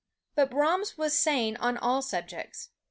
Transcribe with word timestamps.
But 0.33 0.49
Brahms 0.49 0.97
was 0.97 1.15
sane 1.15 1.55
on 1.57 1.77
all 1.77 2.01
subjects. 2.01 2.69